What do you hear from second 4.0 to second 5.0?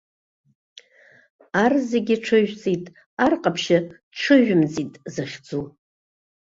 ҽыжәымҵит